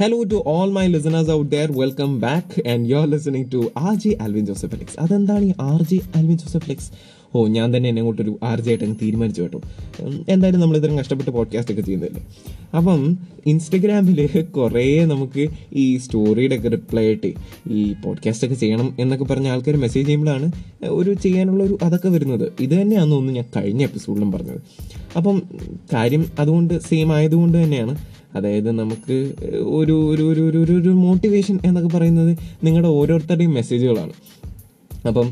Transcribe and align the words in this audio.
Hello 0.00 0.16
my 0.72 0.86
listeners 0.86 1.30
out 1.30 1.50
listeners 1.50 1.76
welcome 1.78 2.10
back 2.20 2.68
and 2.68 2.88
you 2.90 2.96
are 2.96 3.06
you're 3.08 3.44
to 3.44 3.60
R 3.76 3.94
RJ 3.94 4.10
Alvin 4.24 4.44
Joseph 4.46 4.74
Alex. 4.76 4.88
അതെന്താണ് 4.98 5.44
ഈ 5.44 5.52
R 5.60 5.82
J 5.82 5.98
Alvin 6.16 6.36
Joseph 6.38 6.68
Alex 6.70 6.88
ഓ 7.34 7.46
ഞാൻ 7.46 7.76
തന്നെ 7.76 7.88
എന്നെ 7.88 8.02
കൂട്ടൊരു 8.02 8.38
R 8.42 8.60
J 8.60 8.70
ആയിട്ട് 8.70 8.84
അങ്ങ് 8.84 8.96
തീരുമാനിച്ചു 9.02 9.42
കേട്ടോ. 9.42 9.58
എന്തായാലും 10.28 10.60
നമ്മൾ 10.60 10.76
ഇത്രയും 10.76 10.98
കഷ്ടപ്പെട്ട് 10.98 11.30
പോഡ്കാസ്റ്റ് 11.30 11.72
ഒക്കെ 11.74 11.82
ചെയ്യുന്നില്ലേ 11.82 12.22
അപ്പം 12.76 13.00
ഇൻസ്റ്റഗ്രാമിൽ 13.46 14.20
കുറേ 14.50 15.04
നമുക്ക് 15.04 15.44
ഈ 15.72 15.96
സ്റ്റോറിയുടെ 15.96 16.56
ഒക്കെ 16.56 16.68
റിപ്ലൈ 16.68 17.04
ആയിട്ട് 17.04 17.30
ഈ 17.70 17.94
പോഡ്കാസ്റ്റ് 18.04 18.46
ഒക്കെ 18.46 18.54
ചെയ്യണം 18.54 18.96
എന്നൊക്കെ 18.98 19.24
പറഞ്ഞ 19.24 19.48
ആൾക്കാർ 19.48 19.76
മെസ്സേജ് 19.76 20.06
ചെയ്യുമ്പോഴാണ് 20.06 20.48
ഒരു 20.90 21.14
ചെയ്യാനുള്ള 21.14 21.64
ഒരു 21.64 21.78
അതൊക്കെ 21.82 22.08
വരുന്നത്. 22.08 22.52
ഇത് 22.60 22.74
തന്നെയാണെന്ന് 22.82 23.16
തോന്നുന്നു 23.16 23.40
ഞാൻ 23.40 23.48
കഴിഞ്ഞ 23.56 23.82
എപ്പിസോഡിലും 23.82 24.32
പറഞ്ഞത്. 24.32 24.60
അപ്പം 25.16 25.42
കാര്യം 25.92 26.26
അതുകൊണ്ട് 26.38 26.80
സെയിം 26.80 27.12
ആയതുകൊണ്ട് 27.12 27.64
തന്നെയാണ് 27.64 28.15
അതായത് 28.36 28.70
നമുക്ക് 28.72 29.18
ഒരു 29.78 29.96
ഒരു 30.12 30.24
ഒരു 30.32 30.42
ഒരു 30.62 30.72
ഒരു 30.72 30.92
മോട്ടിവേഷൻ 31.06 31.58
എന്നൊക്കെ 31.66 31.90
പറയുന്നത് 31.96 32.32
നിങ്ങളുടെ 32.64 32.88
ഓരോരുത്തരുടെയും 32.88 33.54
മെസ്സേജുകളാണ് 33.54 34.12
അപ്പം 35.08 35.28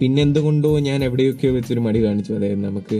പിന്നെന്തുകൊണ്ടോ 0.00 0.78
ഞാൻ 0.78 1.04
എവിടെയൊക്കെയോ 1.04 1.52
വെച്ചൊരു 1.52 1.80
മടി 1.80 2.00
കാണിച്ചു. 2.04 2.32
അതായത് 2.32 2.60
നമുക്ക് 2.64 2.96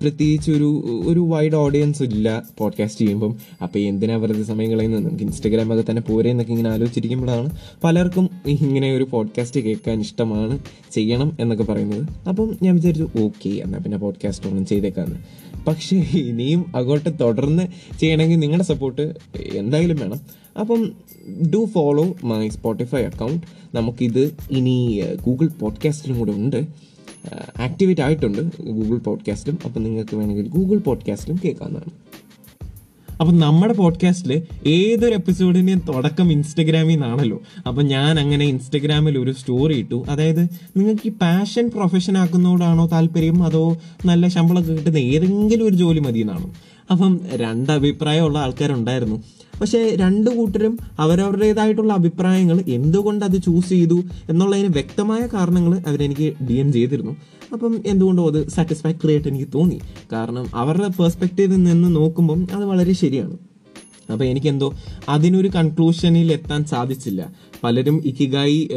പ്രത്യേകിച്ച് 0.00 0.50
ഒരു 0.50 0.68
ഒരു 1.06 1.20
വൈഡ് 1.20 1.54
ഓഡിയൻസ് 1.54 2.02
ഇല്ല 2.02 2.28
പോഡ്കാസ്റ്റ് 2.58 3.00
ചെയ്യുമ്പം. 3.00 3.32
അപ്പോൾ 3.62 3.78
എന്തിനാ 3.78 4.16
വെറുതെ 4.16 4.42
സമയം 4.42 4.70
കളയുന്നത്? 4.70 5.04
നമുക്ക് 5.04 5.24
ഇൻസ്റ്റാഗ്രാം 5.24 5.72
ഒക്കെ 5.72 5.84
തന്നെ 5.90 6.02
പോരെ 6.02 6.30
എന്നൊക്കെ 6.30 6.52
ഇങ്ങനെ 6.52 6.70
ആലോചിച്ചിരിക്കുമ്പോഴാണ് 6.70 7.50
പലർക്കും 7.84 8.30
ഇങ്ങനെ 8.46 8.90
ഒരു 8.96 9.06
പോഡ്കാസ്റ്റ് 9.10 9.60
കേൾക്കാൻ 9.60 10.00
ഇഷ്ടമാണ് 10.00 10.58
ചെയ്യണം 10.92 11.30
എന്നൊക്കെ 11.40 11.64
പറയുന്നത്. 11.64 12.04
അപ്പം 12.28 12.50
ഞാൻ 12.62 12.74
വിചാരിച്ചു 12.74 13.08
ഓക്കെ 13.22 13.48
എന്നാൽ 13.48 13.80
പിന്നെ 13.80 13.98
പോഡ്കാസ്റ്റ് 13.98 14.48
ഒന്നും 14.48 14.66
ചെയ്തേക്കാന്ന്. 14.66 15.18
പക്ഷേ 15.66 15.96
ഇനിയും 15.96 16.72
അങ്ങോട്ട് 16.76 17.10
തുടർന്ന് 17.20 17.62
ചെയ്യണമെങ്കിൽ 18.00 18.38
നിങ്ങളുടെ 18.38 18.64
സപ്പോർട്ട് 18.64 19.14
എന്തായാലും 19.54 19.96
വേണം. 19.96 20.20
അപ്പം 20.60 20.92
do 21.54 21.64
follow 21.64 22.14
my 22.24 22.48
Spotify 22.48 23.02
account 23.02 23.46
നമുക്കിത് 23.76 24.36
ഇനി 24.50 25.02
ഗൂഗിൾ 25.26 25.48
പോഡ്കാസ്റ്റിലും 25.48 26.18
കൂടെ 26.18 26.32
ഉണ്ട്. 26.32 26.66
ആക്ടിവേറ്റ് 27.58 28.00
ആയിട്ടുണ്ട് 28.00 28.62
ഗൂഗിൾ 28.62 28.98
പോഡ്കാസ്റ്റിലും 28.98 29.58
അപ്പം 29.64 29.82
നിങ്ങൾക്ക് 29.82 30.16
വേണമെങ്കിൽ 30.16 30.48
ഗൂഗിൾ 30.48 30.78
പോഡ്കാസ്റ്റിലും 30.78 31.40
കേൾക്കാവുന്നതാണ്. 31.44 31.92
അപ്പം 33.20 33.38
നമ്മുടെ 33.38 33.72
പോഡ്കാസ്റ്റിൽ 33.72 34.42
ഏതൊരു 34.66 35.14
എപ്പിസോഡിന്റെയും 35.14 35.82
തുടക്കം 35.88 36.32
ഇൻസ്റ്റഗ്രാമിൽ 36.32 36.92
നിന്നാണല്ലോ. 36.92 37.40
അപ്പം 37.68 37.86
ഞാൻ 37.86 38.20
അങ്ങനെ 38.20 38.44
ഇൻസ്റ്റഗ്രാമിൽ 38.44 39.18
ഒരു 39.18 39.32
സ്റ്റോറി 39.32 39.74
ഇട്ടു. 39.74 40.04
അതായത് 40.10 40.40
നിങ്ങൾക്ക് 40.76 41.08
ഈ 41.08 41.10
പാഷൻ 41.10 41.70
പ്രൊഫഷൻ 41.76 42.18
ആക്കുന്നതോടാണോ 42.18 42.86
താല്പര്യം? 42.86 43.42
അതോ 43.42 43.78
നല്ല 44.06 44.28
ശമ്പളം 44.28 44.68
കിട്ടുന്ന 44.68 44.98
ഏതെങ്കിലും 44.98 45.68
ഒരു 45.68 45.74
ജോലി 45.74 46.00
മതി 46.00 46.18
എന്നാണോ? 46.18 46.50
അപ്പം 46.90 47.20
രണ്ട് 47.34 47.72
അഭിപ്രായമുള്ള 47.72 48.38
ആൾക്കാരുണ്ടായിരുന്നു. 48.38 49.22
പക്ഷേ 49.60 49.96
രണ്ട് 49.96 50.36
കൂട്ടരും 50.36 50.78
അവരവരുടേതായിട്ടുള്ള 50.98 51.92
അഭിപ്രായങ്ങൾ 51.92 52.64
എന്തുകൊണ്ട് 52.68 53.24
അത് 53.24 53.42
ചൂസ് 53.42 53.68
ചെയ്തു 53.68 54.02
എന്നുള്ളതിന് 54.30 54.68
വ്യക്തമായ 54.68 55.28
കാരണങ്ങൾ 55.34 55.82
അവരെനിക്ക് 55.86 56.34
ഡി 56.44 56.52
എം 56.52 56.72
ചെയ്തിരുന്നു. 56.72 57.16
അപ്പം 57.52 57.82
എന്തുകൊണ്ടോ 57.86 58.26
അത് 58.26 58.48
സാറ്റിസ്ഫാക്ടറി 58.48 59.12
ആയിട്ട് 59.12 59.28
എനിക്ക് 59.28 59.48
തോന്നി. 59.54 59.80
കാരണം 60.12 60.46
അവരുടെ 60.54 60.88
പെർസ്പെക്റ്റീവിൽ 60.88 61.62
നിന്ന് 61.62 61.96
നോക്കുമ്പം 61.96 62.46
അത് 62.52 62.64
വളരെ 62.64 62.92
ശരിയാണ്. 62.92 63.36
അപ്പോൾ 64.12 64.24
എനിക്കെന്തോ 64.24 64.68
അതിനൊരു 65.08 65.48
കൺക്ലൂഷനിൽ 65.48 66.32
എത്താൻ 66.32 66.64
സാധിച്ചില്ല. 66.64 67.22
പലരും 67.64 68.02
ഇക്കിഗായി 68.06 68.68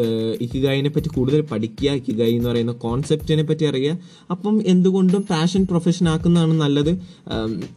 ഇക്കിഗായിനെ 0.42 0.90
പറ്റി 0.90 1.08
കൂടുതൽ 1.08 1.42
പഠിക്കുക 1.42 1.92
ഇക്കിഗായി 1.92 2.34
എന്ന് 2.34 2.50
പറയുന്ന 2.50 2.72
കോൺസെപ്റ്റിനെ 2.72 3.44
പറ്റി 3.44 3.66
അറിയുക. 3.66 3.98
അപ്പം 4.32 4.56
എന്തുകൊണ്ടും 4.66 5.22
പാഷൻ 5.30 5.64
പ്രൊഫഷൻ 5.66 6.10
ആക്കുന്നതാണ് 6.10 6.54
നല്ലത്. 6.54 6.92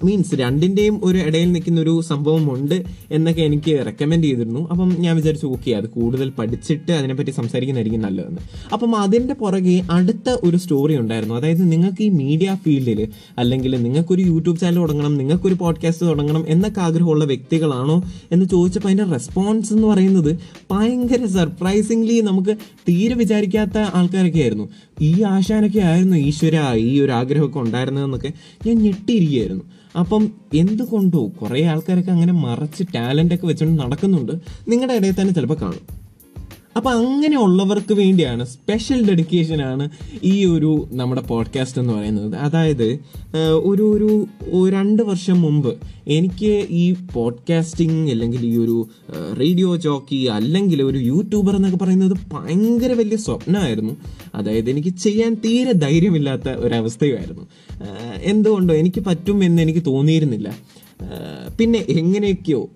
മീൻസ് 0.05 0.35
രണ്ടിന്റെയും 0.35 1.01
ഒരു 1.05 1.19
ഇടയിൽ 1.19 1.53
നിൽക്കുന്ന 1.53 1.81
ഒരു 1.81 2.01
സംഭവമുണ്ട് 2.01 2.85
എന്നൊക്കെ 3.11 3.43
എനിക്ക് 3.43 3.73
റെക്കമെൻഡ് 3.87 4.25
ചെയ്തിരുന്നു. 4.25 4.69
അപ്പം 4.71 4.97
ഞാൻ 4.99 5.17
വിചാരിച്ചു 5.17 5.47
ഓക്കെ 5.47 5.71
അത് 5.71 5.89
കൂടുതൽ 5.89 6.31
പഠിച്ചിട്ട് 6.31 6.93
അതിനെപ്പറ്റി 6.93 7.31
സംസാരിക്കുന്നതായിരിക്കും 7.31 8.03
നല്ലതെന്ന്. 8.03 8.39
അപ്പം 8.73 8.97
അതിന്റെ 8.97 9.35
പുറകെ 9.35 9.83
അടുത്ത 9.91 10.37
ഒരു 10.45 10.57
സ്റ്റോറി 10.57 10.97
ഉണ്ടായിരുന്നു. 10.97 11.35
അതായത് 11.35 11.73
നിങ്ങൾക്ക് 11.73 12.03
ഈ 12.03 12.09
മീഡിയ 12.09 12.57
ഫീൽഡിൽ 12.65 13.09
അല്ലെങ്കിൽ 13.39 13.83
നിങ്ങൾക്കൊരു 13.83 14.23
യൂട്യൂബ് 14.23 14.59
ചാനൽ 14.59 14.77
തുടങ്ങണം 14.77 15.17
നിങ്ങൾക്കൊരു 15.17 15.55
പോഡ്കാസ്റ്റ് 15.55 16.07
തുടങ്ങണം 16.07 16.45
എന്നൊക്കെ 16.49 16.81
ആഗ്രഹമുള്ള 16.81 17.25
വ്യക്തികളാണോ 17.49 18.03
എന്ന് 18.33 18.47
ചോദിച്ചപ്പോൾ 18.47 18.89
അതിന്റെ 18.89 19.05
റെസ്പോൺസ് 19.05 19.73
എന്ന് 19.73 19.89
പറയുന്നത് 19.89 20.39
ഭയങ്കര 20.71 21.27
സർപ്രൈസിംഗ്ലി 21.27 22.21
നമുക്ക് 22.21 22.57
തീരെ 22.89 23.15
വിചാരിക്കാത്ത 23.15 23.79
ആൾക്കാരൊക്കെ 23.95 24.39
ആയിരുന്നു. 24.39 24.69
ഈ 25.01 25.23
ആശാനൊക്കെ 25.23 25.79
ആയിരുന്നു 25.79 26.17
ഈശ്വര 26.17 26.75
ഈ 26.77 27.01
ഒരു 27.01 27.13
ആഗ്രഹമൊക്കെ 27.13 27.59
ഉണ്ടായിരുന്നതെന്നൊക്കെ 27.59 28.33
ഞാൻ 28.67 28.77
ഞെട്ടിയിരിക്കുകയായിരുന്നു. 28.79 29.65
അപ്പം 29.99 30.31
എന്തുകൊണ്ടോ 30.55 31.33
കുറേ 31.43 31.65
ആൾക്കാരൊക്കെ 31.65 32.11
അങ്ങനെ 32.11 32.33
മറച്ച് 32.33 32.85
ടാലന്റ് 32.95 33.35
ഒക്കെ 33.35 33.47
വെച്ചുകൊണ്ട് 33.47 33.83
നടക്കുന്നുണ്ട്. 33.83 34.33
നിങ്ങളുടെ 34.69 34.95
ഇടയിൽ 34.95 35.21
തന്നെ 35.21 35.35
ചിലപ്പോൾ 35.35 35.55
കാണും. 35.55 35.98
അപ്പം 36.79 36.91
അങ്ങനെയുള്ളവർക്ക് 36.91 37.95
വേണ്ടിയാണ് 37.95 38.45
സ്പെഷ്യൽ 38.47 39.09
ഡെഡിക്കേഷൻ 39.09 39.63
ആണ് 39.63 39.89
ഈ 40.25 40.45
ഒരു 40.45 40.89
നമ്മുടെ 40.93 41.21
പോഡ്കാസ്റ്റ് 41.21 41.81
എന്ന് 41.81 41.93
പറയുന്നത്. 41.93 42.37
അതായത് 42.37 42.99
ഒരു 43.37 43.87
ഒരു 43.93 44.29
രണ്ട് 44.73 45.03
വർഷം 45.03 45.41
മുമ്പ് 45.41 45.79
എനിക്ക് 46.09 46.67
ഈ 46.71 46.95
പോഡ്കാസ്റ്റിംഗ് 47.15 48.11
അല്ലെങ്കിൽ 48.11 48.47
ഈ 48.47 48.57
ഒരു 48.57 48.89
റേഡിയോ 49.41 49.77
ജോക്കി 49.77 50.21
അല്ലെങ്കിൽ 50.27 50.83
ഒരു 50.83 50.99
യൂട്യൂബർ 50.99 51.57
എന്നൊക്കെ 51.57 51.79
പറയുന്നത് 51.79 52.17
ഭയങ്കര 52.33 52.93
വലിയ 52.93 53.17
സ്വപ്നമായിരുന്നു. 53.17 53.97
അതായത് 54.35 54.71
എനിക്ക് 54.71 54.89
ചെയ്യാൻ 54.89 55.35
തീരെ 55.45 55.73
ധൈര്യമില്ലാത്ത 55.73 56.49
ഒരവസ്ഥയുമായിരുന്നു. 56.49 57.47
എന്തുകൊണ്ടോ 58.23 58.75
എനിക്ക് 58.75 59.01
പറ്റും 59.01 59.45
എന്ന് 59.45 59.63
എനിക്ക് 59.63 59.83
തോന്നിയിരുന്നില്ല. 59.87 60.57
പിന്നെ 61.61 61.85
എങ്ങനെയൊക്കെയോ 61.89 62.69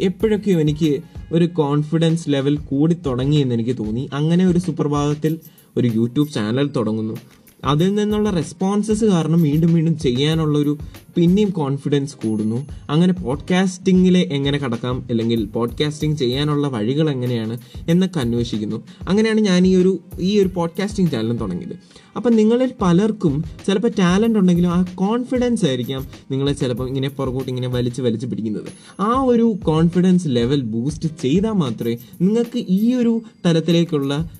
എപ്പോഴൊക്കെയോ 0.00 0.60
എനിക്ക് 0.60 1.00
ഒരു 1.32 1.44
കോൺഫിഡൻസ് 1.44 2.24
ലെവൽ 2.28 2.56
കൂടി 2.56 2.96
തുടങ്ങിയെന്ന് 3.06 3.54
എനിക്ക് 3.54 3.78
തോന്നി. 3.78 4.08
അങ്ങനെ 4.12 4.46
ഒരു 4.46 4.58
സുപ്രഭാതത്തിൽ 4.58 5.38
ഒരു 5.76 5.88
യൂട്യൂബ് 5.94 6.30
ചാനൽ 6.30 6.70
തുടങ്ങുന്നു. 6.76 7.16
അതിൽ 7.64 7.94
നിന്നുള്ള 7.94 8.30
റെസ്പോൺസസ് 8.30 9.04
കാരണം 9.04 9.42
വീണ്ടും 9.42 9.74
വീണ്ടും 9.74 9.98
ചെയ്യാനുള്ളൊരു 9.98 10.78
പിന്നെയും 11.16 11.50
കോൺഫിഡൻസ് 11.50 12.16
കൂടുന്നു. 12.16 12.66
അങ്ങനെ 12.90 13.12
പോഡ്കാസ്റ്റിങ്ങിലെ 13.12 14.20
എങ്ങനെ 14.20 14.58
കടക്കാം? 14.58 15.06
അല്ലെങ്കിൽ 15.10 15.44
പോഡ്കാസ്റ്റിംഗ് 15.44 16.16
ചെയ്യാനുള്ള 16.16 16.68
വഴികൾ 16.68 17.10
എങ്ങനെയാണ് 17.10 17.58
എന്നൊക്കെ 17.88 18.20
അന്വേഷിക്കുന്നു. 18.20 18.84
അങ്ങനെയാണ് 19.08 19.40
ഞാൻ 19.40 19.66
ഈ 19.66 19.76
ഒരു 19.76 20.00
ഈ 20.20 20.40
ഒരു 20.40 20.50
പോഡ്കാസ്റ്റിംഗ് 20.54 21.10
ചാനലും 21.10 21.36
തുടങ്ങിയത്. 21.36 21.78
അപ്പം 22.16 22.36
നിങ്ങളിൽ 22.36 22.72
പലർക്കും 22.80 23.44
ചിലപ്പോൾ 23.66 23.88
ടാലന്റ് 23.88 24.38
ഉണ്ടെങ്കിലും 24.38 24.68
ആ 24.68 24.84
കോൺഫിഡൻസ് 24.94 25.64
ആയിരിക്കാം 25.64 26.06
നിങ്ങളെ 26.30 26.52
ചിലപ്പോൾ 26.52 26.88
ഇങ്ങനെ 26.88 27.08
പുറകോട്ട് 27.08 27.48
ഇങ്ങനെ 27.48 27.68
വലിച്ച് 27.68 28.02
വലിച്ച് 28.02 28.26
പിടിക്കുന്നത്. 28.26 28.68
ആ 29.00 29.20
ഒരു 29.20 29.58
കോൺഫിഡൻസ് 29.62 30.24
ലെവൽ 30.26 30.60
ബൂസ്റ്റ് 30.60 31.08
ചെയ്താൽ 31.22 31.52
മാത്രമേ 31.52 31.96
നിങ്ങൾക്ക് 32.20 32.64
ഈ 32.68 32.94
ഒരു 32.94 33.22
തലത്തിലേക്കുള്ള 33.46 34.30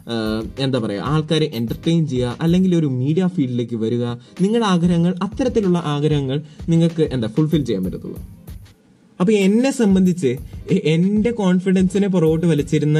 എന്താ 0.58 0.78
പറയുക 0.78 1.02
ആൾക്കാരെ 1.02 1.50
എന്റർടൈൻ 1.54 2.06
ചെയ്യുക 2.06 2.38
അല്ലെങ്കിൽ 2.40 2.76
ഒരു 2.76 2.86
മീഡിയ 3.10 3.26
ഫീൽഡിലേക്ക് 3.26 3.76
വരിക. 3.76 4.04
നിങ്ങളുടെ 4.40 4.66
ആഗ്രഹങ്ങൾ 4.66 5.14
അത്തരത്തിലുള്ള 5.22 5.78
ആഗ്രഹങ്ങൾ 5.84 6.42
നിങ്ങൾക്ക് 6.68 7.02
എന്താ 7.12 7.28
ഫുൾഫിൽ 7.28 7.64
ചെയ്യാൻ 7.64 7.84
പറ്റത്തുള്ളൂ. 7.84 8.20
അപ്പൊ 9.20 9.32
എന്നെ 9.46 9.70
സംബന്ധിച്ച് 9.70 10.30
എന്റെ 10.92 11.30
കോൺഫിഡൻസിനെ 11.30 12.08
പുറകോട്ട് 12.08 12.46
വലിച്ചിരുന്ന 12.46 12.98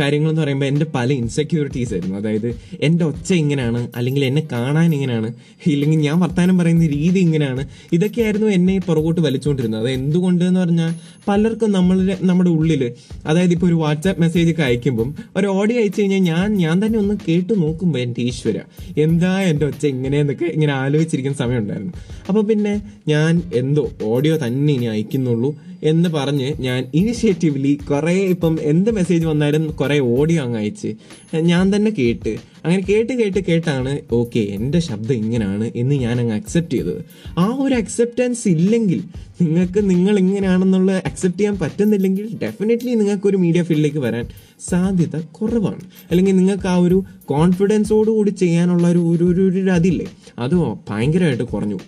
കാര്യങ്ങൾ 0.00 0.28
എന്ന് 0.30 0.42
പറയുമ്പോൾ 0.42 0.66
എന്റെ 0.66 0.86
പല 0.94 1.08
ഇൻസെക്യൂരിറ്റീസ് 1.12 1.92
ആയിരുന്നു. 1.94 2.16
അതായത് 2.16 2.48
എന്റെ 2.80 3.04
ഒച്ച 3.04 3.28
ഇങ്ങനെയാണ് 3.32 3.80
അല്ലെങ്കിൽ 3.96 4.24
എന്നെ 4.24 4.42
കാണാൻ 4.52 4.94
ഇങ്ങനെയാണ് 4.94 5.28
ഇല്ലെങ്കിൽ 5.66 6.00
ഞാൻ 6.00 6.16
വർത്തമാനം 6.20 6.58
പറയുന്ന 6.58 6.86
രീതി 6.86 7.20
ഇങ്ങനെയാണ് 7.20 7.62
ഇതൊക്കെയായിരുന്നു 7.92 8.48
എന്നെ 8.48 8.74
പുറകോട്ട് 8.88 9.20
വലിച്ചുകൊണ്ടിരുന്നത് 9.20 9.82
അത് 9.82 9.90
എന്തുകൊണ്ട് 9.90 10.44
എന്ന് 10.44 10.60
പറഞ്ഞാൽ 10.60 10.92
പലർക്കും 11.28 11.72
നമ്മളുടെ 11.72 12.16
നമ്മുടെ 12.22 12.50
ഉള്ളിൽ 12.50 12.82
അതായത് 13.26 13.52
ഇപ്പോൾ 13.52 13.66
ഒരു 13.66 13.78
വാട്സാപ്പ് 13.84 14.20
മെസ്സേജ് 14.20 14.50
ഒക്കെ 14.50 14.62
അയക്കുമ്പം 14.62 15.08
ഒരു 15.36 15.46
ഓഡിയോ 15.58 15.80
അയച്ചു 15.82 16.02
കഴിഞ്ഞാൽ 16.02 16.22
ഞാൻ 16.30 16.48
ഞാൻ 16.64 16.76
തന്നെ 16.86 16.98
ഒന്ന് 16.98 17.16
കേട്ട് 17.28 17.52
നോക്കുമ്പോൾ 17.64 17.98
എന്റെ 17.98 18.22
ഈശ്വര 18.22 18.58
എന്താ 19.06 19.32
എന്റെ 19.50 19.66
ഒച്ച 19.66 19.84
ഇങ്ങനെയെന്നൊക്കെ 19.86 20.46
ഇങ്ങനെ 20.56 20.72
ആലോചിച്ചിരിക്കുന്ന 20.72 21.36
സമയം 21.36 21.58
ഉണ്ടായിരുന്നു. 21.58 21.94
അപ്പോൾ 22.28 22.42
പിന്നെ 22.46 22.74
ഞാൻ 23.08 23.32
എന്തോ 23.54 23.82
ഓഡിയോ 24.14 24.34
തന്നെ 24.36 24.72
ഇനി 24.72 24.86
അയക്കുന്നുള്ളൂ 24.86 25.36
എന്ന് 25.82 26.08
പറഞ്ഞ് 26.08 26.52
ഞാൻ 26.60 26.90
ഇനിഷ്യേറ്റീവ്ലി 26.94 27.78
കുറേ 27.90 28.16
ഇപ്പം 28.26 28.58
എന്ത് 28.60 28.90
മെസ്സേജ് 28.90 29.26
വന്നാലും 29.26 29.66
കുറേ 29.70 29.98
ഓഡിയോ 29.98 30.42
അങ്ങ് 30.42 30.58
അയച്ച്. 30.58 30.94
ഞാൻ 31.36 31.76
തന്നെ 31.76 31.90
കേട്ട്. 31.98 32.36
അങ്ങനെ 32.64 32.82
കേട്ട് 32.88 33.12
കേട്ട് 33.12 33.38
കേട്ടാണ് 33.44 33.98
ഓക്കെ 34.12 34.40
എന്റെ 34.40 34.78
ശബ്ദം 34.78 35.14
ഇങ്ങനെയാണ് 35.14 35.70
എന്ന് 35.76 35.94
ഞാൻ 35.94 36.20
അങ്ങ് 36.20 36.34
അക്സെപ്റ്റ് 36.34 36.74
ചെയ്തത്. 36.74 37.04
ആ 37.38 37.56
ഒരു 37.60 37.74
അക്സെപ്റ്റൻസ് 37.74 38.48
ഇല്ലെങ്കിൽ 38.48 39.02
നിങ്ങൾക്ക് 39.42 39.90
നിങ്ങൾ 39.90 40.18
ഇങ്ങനെയാണെന്നുള്ള 40.18 41.02
അക്സെപ്റ്റ് 41.06 41.40
ചെയ്യാൻ 41.40 41.58
പറ്റുന്നില്ലെങ്കിൽ 41.58 42.38
ഡെഫിനറ്റ്ലി 42.42 42.94
നിങ്ങൾക്ക് 42.94 43.26
ഒരു 43.26 43.36
മീഡിയ 43.36 43.62
ഫീൽഡിലേക്ക് 43.62 43.98
വരാൻ 43.98 44.26
സാധ്യത 44.68 45.20
കുറവാണ്. 45.20 45.80
അല്ലെങ്കിൽ 46.10 46.36
നിങ്ങൾക്ക് 46.36 46.68
ആ 46.68 46.76
ഒരു 46.76 47.04
കോൺഫിഡൻസോട് 47.24 48.10
കൂടി 48.10 48.30
ചെയ്യാനുള്ള 48.30 48.86
ഒരു 48.88 48.98
ഒരു 48.98 49.58
ഒരു 49.58 49.70
അതില്ലേ? 49.70 50.06
അത് 50.38 50.54
ഭയങ്കരമായിട്ട് 50.90 51.44
കുറഞ്ഞു. 51.44 51.78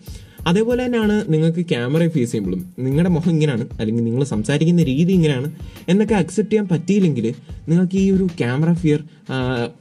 അതേപോലെ 0.46 0.86
തന്നെയാണ് 0.86 1.24
നിങ്ങൾക്ക് 1.28 1.66
ക്യാമറ 1.66 2.08
ഫേസ് 2.08 2.30
ചെയ്യുമ്പോഴും 2.30 2.74
നിങ്ങളുടെ 2.78 3.08
മുഖം 3.08 3.30
ഇങ്ങനെയാണ് 3.30 3.68
അല്ലെങ്കിൽ 3.80 4.04
നിങ്ങൾ 4.04 4.24
സംസാരിക്കുന്ന 4.24 4.82
രീതി 4.82 5.12
ഇങ്ങനെയാണ് 5.12 5.52
എന്നൊക്കെ 5.88 6.14
അക്സെപ്റ്റ് 6.14 6.52
ചെയ്യാൻ 6.52 6.68
പറ്റിയില്ലെങ്കിൽ 6.68 7.34
നിങ്ങൾക്ക് 7.68 7.96
ഈ 7.96 8.10
ഒരു 8.10 8.26
ക്യാമറ 8.38 8.72
ഫിയർ 8.72 9.04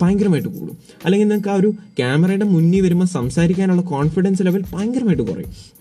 ഭയങ്കരമായിട്ട് 0.02 0.50
കൂടും. 0.50 0.78
അല്ലെങ്കിൽ 1.06 1.28
നിങ്ങൾക്ക് 1.28 1.50
ആ 1.50 1.54
ഒരു 1.54 1.74
ക്യാമറയുടെ 2.00 2.46
മുന്നിൽ 2.46 2.82
വരുമ്പോൾ 2.82 3.06
സംസാരിക്കാനുള്ള 3.06 3.82
കോൺഫിഡൻസ് 3.82 4.46
ലെവൽ 4.46 4.64
ഭയങ്കരമായിട്ട് 4.74 5.24
കുറയും. 5.24 5.79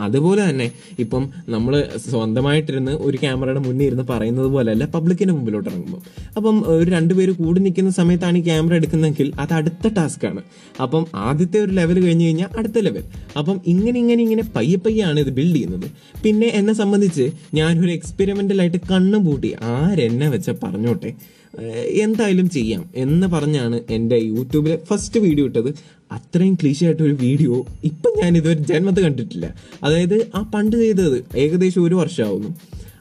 അതുപോലെ 0.00 0.50
തന്നെ 0.50 0.70
ഇപ്പം 0.98 1.30
നമ്മൾ 1.48 1.88
സ്വന്തമായിട്ടിരുന്ന് 1.96 2.90
ഒരു 2.90 3.16
ക്യാമറയുടെ 3.16 3.60
മുന്നിൽ 3.60 3.84
ഇരുന്ന് 3.84 4.04
പറയുന്നത് 4.08 4.46
പോലെയല്ല 4.46 4.84
പബ്ലിക്കിന്റെ 4.84 5.34
മുമ്പിലോട്ട് 5.34 5.70
ഇറങ്ങുമ്പോൾ 5.70 6.00
അപ്പം 6.36 6.64
ഒരു 6.66 6.90
രണ്ടുപേര് 6.90 7.32
കൂടി 7.32 7.60
നിൽക്കുന്ന 7.60 7.90
സമയത്താണ് 7.90 8.38
ഈ 8.38 8.40
ക്യാമറ 8.40 8.74
എടുക്കുന്നതെങ്കിൽ 8.74 9.32
അത് 9.38 9.52
അടുത്ത 9.52 9.88
ടാസ്ക്കാണ് 9.88 10.42
അപ്പം 10.82 11.06
ആദ്യത്തെ 11.14 11.58
ഒരു 11.58 11.72
ലെവൽ 11.72 12.04
കഴിഞ്ഞ് 12.04 12.24
കഴിഞ്ഞാൽ 12.24 12.48
അടുത്ത 12.58 12.78
ലെവൽ. 12.78 13.04
അപ്പം 13.38 13.60
ഇങ്ങനെ 13.66 13.98
ഇങ്ങനെ 13.98 14.22
ഇങ്ങനെ 14.22 14.42
പയ്യെ 14.56 14.76
പയ്യാണ് 14.76 15.20
ഇത് 15.20 15.30
ബിൽഡ് 15.30 15.54
ചെയ്യുന്നത്. 15.54 15.90
പിന്നെ 16.24 16.46
എന്നെ 16.46 16.72
സംബന്ധിച്ച് 16.72 17.30
ഞാനൊരു 17.54 17.90
എക്സ്പെരിമെന്റലായിട്ട് 17.90 18.80
കണ്ണും 18.90 19.24
പൂട്ടി 19.24 19.54
ആരെന്നെ 19.62 20.28
വെച്ച 20.28 20.50
പറഞ്ഞോട്ടെ? 20.50 21.16
എന്തായാലും 21.90 22.50
ചെയ്യാം 22.50 22.90
എന്ന് 22.94 23.26
പറഞ്ഞാണ് 23.26 23.80
എന്റെ 23.90 24.16
യൂട്യൂബിലെ 24.16 24.78
ഫസ്റ്റ് 24.88 25.20
വീഡിയോ 25.20 25.46
ഇട്ടത്. 25.46 25.74
അത്രയും 26.12 26.54
ക്ലീശ 26.54 26.84
ആയിട്ട് 26.84 27.02
ഒരു 27.02 27.16
വീഡിയോ 27.20 27.66
ഇപ്പം 27.84 28.12
ഞാൻ 28.22 28.36
ഇതുവരെ 28.36 28.58
ജന്മത്ത് 28.58 29.00
കണ്ടിട്ടില്ല. 29.00 29.54
അതായത് 29.82 30.30
ആ 30.34 30.50
പണ്ട് 30.54 30.76
ചെയ്തത് 30.76 31.24
ഏകദേശം 31.36 31.84
ഒരു 31.84 31.94
വർഷമാവുന്നു. 31.94 32.48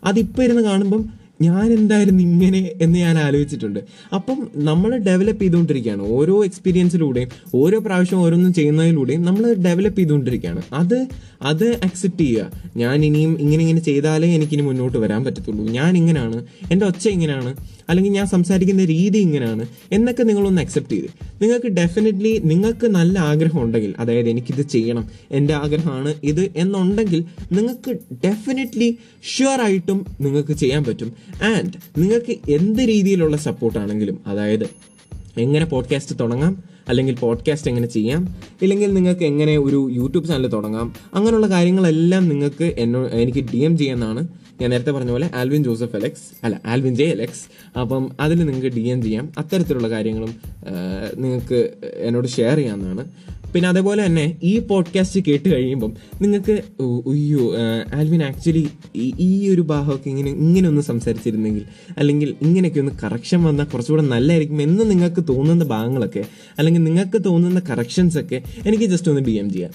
അതിപ്പോൾ 0.03 0.43
ഇരുന്ന് 0.43 0.63
കാണുമ്പം 0.63 1.18
ഞാൻ 1.41 1.73
എന്തായിരുന്നു 1.73 2.23
ഇങ്ങനെ 2.23 2.71
എന്ന് 2.81 2.99
ഞാൻ 2.99 3.19
ആലോചിച്ചിട്ടുണ്ട്. 3.19 3.79
അപ്പം 4.13 4.51
നമ്മൾ 4.55 4.97
ഡെവലപ്പ് 4.97 5.41
ചെയ്തുകൊണ്ടിരിക്കുകയാണ്. 5.41 6.01
ഓരോ 6.01 6.43
എക്സ്പീരിയൻസിലൂടെയും 6.43 7.29
ഓരോ 7.55 7.79
പ്രാവശ്യം 7.79 8.19
ഓരോന്നും 8.19 8.53
ചെയ്യുന്നതിലൂടെയും 8.53 9.21
നമ്മൾ 9.25 9.53
ഡെവലപ്പ് 9.53 9.99
ചെയ്തുകൊണ്ടിരിക്കുകയാണ്. 9.99 10.61
അത് 10.73 11.07
അത് 11.41 11.67
അക്സെപ്റ്റ് 11.83 12.21
ചെയ്യുക. 12.21 12.51
ഞാൻ 12.77 13.05
ഇനിയും 13.05 13.37
ഇങ്ങനെ 13.39 13.61
ഇങ്ങനെ 13.63 13.79
ചെയ്താലേ 13.79 14.35
എനിക്കിനി 14.35 14.61
മുന്നോട്ട് 14.61 14.97
വരാൻ 14.97 15.23
പറ്റത്തുള്ളൂ. 15.23 15.67
ഞാൻ 15.67 15.97
ഇങ്ങനെയാണ് 15.97 16.45
എന്റെ 16.71 16.85
ഒച്ച 16.85 17.07
ഇങ്ങനെയാണ് 17.07 17.55
അല്ലെങ്കിൽ 17.89 18.11
ഞാൻ 18.11 18.27
സംസാരിക്കുന്ന 18.27 18.85
രീതി 18.85 19.17
ഇങ്ങനെയാണ് 19.17 19.65
എന്നൊക്കെ 19.91 20.23
നിങ്ങളൊന്ന് 20.23 20.61
അക്സെപ്റ്റ് 20.61 20.93
ചെയ്ത്. 20.93 21.07
നിങ്ങൾക്ക് 21.41 21.65
ഡെഫിനറ്റ്ലി 21.65 22.41
നിങ്ങൾക്ക് 22.45 22.87
നല്ല 22.87 23.19
ആഗ്രഹം 23.19 23.61
ഉണ്ടെങ്കിൽ 23.61 23.93
അതായത് 23.99 24.29
എനിക്കിത് 24.29 24.61
ചെയ്യണം 24.61 25.09
എന്റെ 25.31 25.53
ആഗ്രഹമാണ് 25.53 26.13
ഇത് 26.23 26.49
എന്നുണ്ടെങ്കിൽ 26.55 27.25
നിങ്ങൾക്ക് 27.51 27.91
ഡെഫിനറ്റ്ലി 28.13 28.97
ഷുവർ 29.37 29.61
ആയിട്ടും 29.61 30.05
നിങ്ങൾക്ക് 30.21 30.53
ചെയ്യാൻ 30.53 30.83
പറ്റും. 30.83 31.13
ആൻഡ് 31.43 32.01
നിങ്ങൾക്ക് 32.01 32.51
എന്ത് 32.51 32.79
രീതിയിലുള്ള 32.79 33.37
സപ്പോർട്ടാണെങ്കിലും 33.37 34.19
അതായത് 34.27 34.63
എങ്ങനെ 35.37 35.65
പോഡ്കാസ്റ്റ് 35.65 36.19
തുടങ്ങാം 36.19 36.63
അല്ലെങ്കിൽ 36.89 37.15
പോഡ്കാസ്റ്റ് 37.15 37.71
എങ്ങനെ 37.71 37.87
ചെയ്യാം 37.87 38.35
ഇല്ലെങ്കിൽ 38.61 38.93
നിങ്ങൾക്ക് 38.93 39.23
എങ്ങനെ 39.23 39.57
ഒരു 39.57 39.89
യൂട്യൂബ് 39.91 40.27
ചാനൽ 40.27 40.47
തുടങ്ങാം 40.47 40.93
അങ്ങനെയുള്ള 41.13 41.49
കാര്യങ്ങളെല്ലാം 41.49 42.29
നിങ്ങൾക്ക് 42.29 42.75
എന്നോ 42.77 43.07
എനിക്ക് 43.07 43.39
ഡി 43.53 43.57
എം 43.57 43.77
ചെയ്യാമെന്നാണ് 43.77 44.27
ഞാൻ 44.61 44.69
നേരത്തെ 44.71 44.91
പറഞ്ഞ 44.91 45.11
പോലെ 45.15 45.29
ആൽവിൻ 45.35 45.63
ജോസഫ് 45.63 45.95
അലക്സ് 45.95 46.27
അല്ല 46.43 46.61
ആൽവിൻ 46.65 46.95
ജെ 46.95 47.07
അലക്സ്. 47.15 47.43
അപ്പം 47.79 48.11
അതിൽ 48.19 48.39
നിങ്ങൾക്ക് 48.45 48.71
ഡി 48.77 48.85
എം 48.93 49.01
ചെയ്യാം. 49.01 49.29
അത്തരത്തിലുള്ള 49.37 49.89
കാര്യങ്ങളും 49.89 50.33
നിങ്ങൾക്ക് 51.15 51.59
എന്നോട് 52.07 52.27
ഷെയർ 52.27 52.57
ചെയ്യാവുന്നതാണ്. 52.57 53.05
പിന്നെ 53.53 53.69
അതേപോലെ 53.69 54.05
തന്നെ 54.05 54.37
ഈ 54.43 54.59
പോഡ്കാസ്റ്റ് 54.59 55.19
കേട്ട് 55.27 55.47
കഴിയുമ്പം 55.49 55.91
നിങ്ങൾക്ക് 56.21 56.55
അയ്യോ 57.11 57.45
ആൽവിൻ 57.93 58.23
ആക്ച്വലി 58.23 58.63
ഈ 59.19 59.49
ഒരു 59.53 59.61
ഭാഗമൊക്കെ 59.61 60.07
ഇങ്ങനെ 60.09 60.31
ഇങ്ങനെ 60.31 60.67
ഒന്ന് 60.67 60.81
സംസാരിച്ചിരുന്നെങ്കിൽ 60.81 61.63
അല്ലെങ്കിൽ 61.97 62.35
ഇങ്ങനെയൊക്കെ 62.41 62.79
ഒന്ന് 62.79 62.93
കറക്ഷൻ 63.03 63.39
വന്നാൽ 63.43 63.65
കുറച്ചുകൂടെ 63.65 64.03
നല്ലതായിരിക്കും 64.03 64.61
എന്ന് 64.61 64.91
നിങ്ങൾക്ക് 64.91 65.23
തോന്നുന്ന 65.29 65.65
ഭാഗങ്ങളൊക്കെ 65.65 66.23
അല്ലെങ്കിൽ 66.59 66.83
നിങ്ങൾക്ക് 66.83 67.21
തോന്നുന്ന 67.25 67.61
കറക്ഷൻസ് 67.69 68.19
ഒക്കെ 68.19 68.41
എനിക്ക് 68.65 68.83
ജസ്റ്റ് 68.83 69.11
ഒന്ന് 69.11 69.23
ഡി 69.25 69.31
എം 69.31 69.49
ചെയ്യാം. 69.53 69.73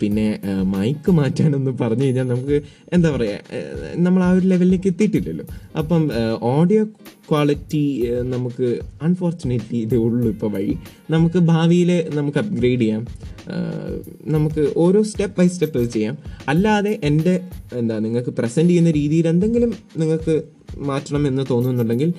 പിന്നെ 0.00 0.40
മൈക്ക് 0.76 1.10
മാറ്റാനൊന്ന് 1.10 1.70
പറഞ്ഞു 1.80 2.04
കഴിഞ്ഞാൽ 2.04 2.28
നമുക്ക് 2.28 2.62
എന്താ 2.92 3.10
പറയുക 3.10 3.40
നമ്മൾ 3.96 4.22
ആ 4.22 4.30
ഒരു 4.30 4.46
ലെവലിലേക്ക് 4.46 4.88
എത്തിയിട്ടില്ലല്ലോ. 4.88 5.46
അപ്പം 5.78 6.10
ഓഡിയോ 6.40 6.84
ക്വാളിറ്റി 7.30 8.06
നമുക്ക് 8.22 8.78
അൺഫോർച്ചുനേറ്റ്ലി 9.02 9.78
ഇതേ 9.78 9.96
ഉള്ളൂ 9.96 10.28
ഇപ്പോൾ 10.28 10.50
വഴി. 10.52 10.76
നമുക്ക് 11.10 11.38
ഭാവിയിൽ 11.38 12.10
നമുക്ക് 12.14 12.38
അപ്ഗ്രേഡ് 12.38 12.80
ചെയ്യാം. 12.80 13.06
നമുക്ക് 14.26 14.72
ഓരോ 14.76 15.02
സ്റ്റെപ്പ് 15.02 15.40
ബൈ 15.40 15.46
സ്റ്റെപ്പ് 15.46 15.78
ഇത് 15.78 15.90
ചെയ്യാം. 15.90 16.18
അല്ലാതെ 16.48 17.00
എന്റെ 17.04 17.40
എന്താ 17.72 17.98
നിങ്ങൾക്ക് 17.98 18.30
പ്രസന്റ് 18.30 18.70
ചെയ്യുന്ന 18.70 18.90
രീതിയിൽ 18.90 19.28
എന്തെങ്കിലും 19.28 19.74
നിങ്ങൾക്ക് 19.98 20.42
മാറ്റണം 20.78 21.26
എന്ന് 21.26 21.42
തോന്നുന്നുണ്ടെങ്കിൽ 21.50 22.10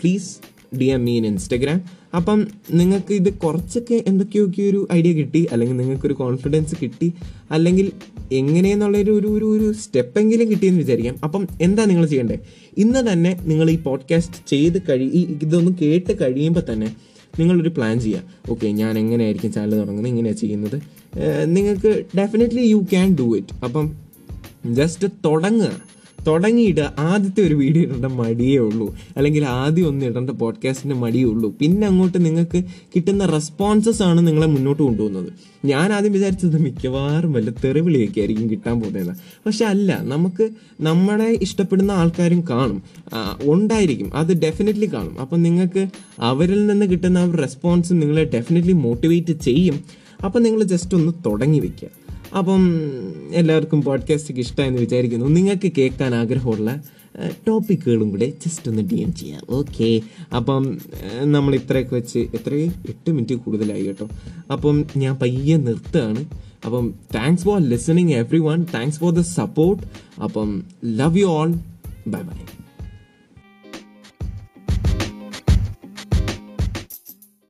please 0.00 0.36
D 0.78 0.84
M 0.84 1.04
me in 1.04 1.26
Instagram 1.26 1.78
അപ്പം 2.16 2.46
നിങ്ങൾക്ക് 2.70 3.14
ഇത് 3.14 3.32
കുറച്ചൊക്കെ 3.32 4.04
എന്തൊക്കെയൊക്കെ 4.06 4.62
ഒരു 4.62 4.88
ഐഡിയ 4.92 5.12
കിട്ടി 5.12 5.46
അല്ലെങ്കിൽ 5.52 5.76
നിങ്ങൾക്കൊരു 5.76 6.12
കോൺഫിഡൻസ് 6.12 6.74
കിട്ടി 6.82 7.12
അല്ലെങ്കിൽ 7.50 7.92
എങ്ങനെയെന്നുള്ളൊരു 8.32 9.10
ഒരു 9.10 9.26
ഒരു 9.26 9.44
ഒരു 9.44 9.72
സ്റ്റെപ്പെങ്കിലും 9.72 10.50
കിട്ടിയെന്ന് 10.50 10.80
വിചാരിക്കാം. 10.80 11.16
അപ്പം 11.24 11.46
എന്താ 11.60 11.84
നിങ്ങൾ 11.84 12.06
ചെയ്യേണ്ടത് 12.06 12.38
ഇന്ന് 12.78 13.12
തന്നെ 13.12 13.40
നിങ്ങൾ 13.42 13.70
ഈ 13.70 13.76
പോഡ്കാസ്റ്റ് 13.76 14.48
ചെയ്ത് 14.48 14.82
കഴി 14.88 15.10
ഈ 15.14 15.38
ഇതൊന്ന് 15.42 15.72
കേട്ട് 15.82 16.20
കഴിയുമ്പോൾ 16.20 16.72
തന്നെ 16.72 16.96
നിങ്ങളൊരു 17.40 17.68
പ്ലാൻ 17.68 18.00
ചെയ്യുക 18.00 18.50
ഓക്കെ 18.50 18.66
ഞാൻ 18.66 18.98
എങ്ങനെയായിരിക്കും 18.98 19.52
ചാനൽ 19.52 19.74
തുടങ്ങുന്നത് 19.74 20.08
ഇങ്ങനെയാണ് 20.08 20.38
ചെയ്യുന്നത്. 20.38 20.82
നിങ്ങൾക്ക് 21.44 22.04
definitely 22.16 22.62
you 22.62 22.76
can 22.76 23.16
do 23.16 23.36
it 23.36 23.64
അപ്പം 23.64 23.96
ജസ്റ്റ് 24.66 25.08
തുടങ്ങുക. 25.24 25.95
തുടങ്ങിയിട്ട് 26.26 26.80
ആദ്യത്തെ 26.98 27.40
ഒരു 27.40 27.54
വീഡിയോ 27.54 27.82
ഇടേണ്ട 27.82 28.04
മടിയേ 28.04 28.58
ഉള്ളൂ. 28.58 28.96
അല്ലെങ്കിൽ 29.16 29.44
ആദ്യം 29.44 29.88
ഒന്ന് 29.88 30.06
ഇടേണ്ട 30.06 30.30
പോഡ്കാസ്റ്റിന്റെ 30.30 30.96
മടിയേ 30.96 31.24
ഉള്ളൂ. 31.24 31.54
പിന്നെ 31.60 31.86
അങ്ങോട്ട് 31.86 32.24
നിങ്ങൾക്ക് 32.24 32.62
കിട്ടുന്ന 32.96 33.26
റെസ്പോൺസസ് 33.26 34.02
ആണ് 34.02 34.26
നിങ്ങളെ 34.26 34.46
മുന്നോട്ട് 34.46 34.82
കൊണ്ടുപോകുന്നത്. 34.82 35.32
ഞാൻ 35.64 35.92
ആദ്യം 35.92 36.12
വിചാരിച്ചത് 36.12 36.62
മിക്കവാറും 36.62 37.32
വല്ല 37.32 37.50
തെറിവിളിയൊക്കെ 37.64 38.20
ആയിരിക്കും 38.20 38.50
കിട്ടാൻ 38.50 38.80
പോകുന്നത് 38.80 39.16
പക്ഷെ 39.46 39.64
അല്ല 39.64 39.98
നമുക്ക് 40.02 40.50
നമ്മളെ 40.80 41.38
ഇഷ്ടപ്പെടുന്ന 41.42 41.92
ആൾക്കാരും 41.92 42.44
കാണും. 42.50 42.82
ഉണ്ടായിരിക്കും. 43.42 44.16
അത് 44.16 44.42
ഡെഫിനറ്റ്ലി 44.42 44.86
കാണും. 44.86 45.20
അപ്പം 45.20 45.42
നിങ്ങൾക്ക് 45.42 45.86
അവരിൽ 46.20 46.66
നിന്ന് 46.66 46.86
കിട്ടുന്ന 46.86 47.18
ആ 47.18 47.30
റെസ്പോൺസ് 47.30 47.92
നിങ്ങളെ 47.92 48.24
ഡെഫിനറ്റ്ലി 48.24 48.72
മോട്ടിവേറ്റ് 48.72 49.32
ചെയ്യും. 49.32 49.80
അപ്പം 50.24 50.42
നിങ്ങൾ 50.42 50.62
ജസ്റ്റ് 50.62 50.94
ഒന്ന് 50.94 51.12
തുടങ്ങി 51.26 51.58
വെക്കുക. 51.58 51.88
അപ്പം 52.34 52.80
എല്ലാവർക്കും 53.34 53.82
പോഡ്കാസ്റ്റ് 53.82 54.34
ഇഷ്ടമായെന്ന് 54.34 54.80
വിചാരിക്കുന്നു. 54.80 55.26
നിങ്ങൾക്ക് 55.26 55.72
കേൾക്കാൻ 55.78 56.14
ആഗ്രഹമുള്ള 56.14 56.82
ടോപ്പിക്കുകളും 57.48 58.10
കൂടെ 58.10 58.32
ജസ്റ്റ് 58.46 58.68
ഒന്ന് 58.68 58.82
ഡി 58.82 58.94
എം 58.94 59.14
ചെയ്യാം. 59.14 59.42
ഓക്കെ 59.50 60.00
അപ്പം 60.36 60.78
നമ്മൾ 61.22 61.54
ഇത്രയൊക്കെ 61.54 61.94
വെച്ച് 61.94 62.18
എത്രയും 62.18 62.74
എട്ട് 62.88 63.10
മിനിറ്റ് 63.10 63.34
കൂടുതലായി 63.34 63.84
കേട്ടോ. 63.84 64.08
അപ്പം 64.52 64.84
ഞാൻ 64.96 65.16
പയ്യെ 65.16 65.56
നിർത്തുകയാണ്. 65.56 66.24
അപ്പം 66.64 66.94
thanks 67.14 67.44
for 67.44 67.60
listening 67.60 68.12
everyone 68.38 68.66
thanks 68.74 68.98
for 68.98 69.12
the 69.12 69.20
support 69.20 69.82
അപ്പം 70.22 70.62
love 70.84 71.18
you 71.18 71.26
all 71.26 71.54
bye 72.06 72.20
bye 72.20 72.36